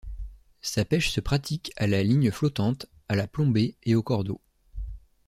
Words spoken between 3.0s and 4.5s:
à la plombée et au cordeau.